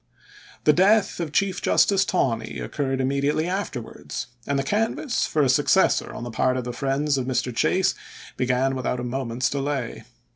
The 0.63 0.73
death 0.73 1.19
of 1.19 1.31
Chief 1.31 1.61
Justice 1.61 2.03
Taney 2.05 2.57
occurred 2.57 2.99
im 3.01 3.07
mediately 3.09 3.45
afterwards, 3.47 4.25
and 4.47 4.57
the 4.57 4.63
canvass 4.63 5.27
for 5.27 5.43
a 5.43 5.47
suc 5.47 5.67
cessor 5.67 6.11
on 6.11 6.23
the 6.23 6.31
part 6.31 6.57
of 6.57 6.63
the 6.63 6.73
friends 6.73 7.19
of 7.19 7.27
Mr. 7.27 7.55
Chase 7.55 7.93
began 8.35 8.73
without 8.75 8.99
a 8.99 9.03
moment's 9.03 9.47
delay. 9.47 10.05